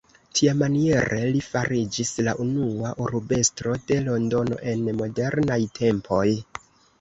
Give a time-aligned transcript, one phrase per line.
[0.37, 6.25] Tiamaniere li fariĝis la unua urbestro de Londono en modernaj tempoj.